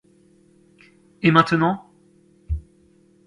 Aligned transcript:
Et 1.21 1.29
maintenant? 1.29 1.93